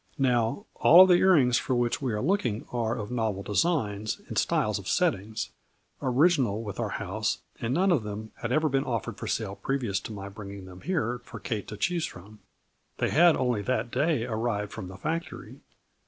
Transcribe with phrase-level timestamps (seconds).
[0.17, 4.19] Now, all of the ear rings for which we are looking are of novel designs
[4.27, 5.51] and styles of settings,
[6.01, 9.99] original with our house, and none of them had ever been offered for sale previous
[9.99, 12.39] to my bringing them here for Kate to choose from.
[12.97, 15.59] They had only that day arrived from the factory.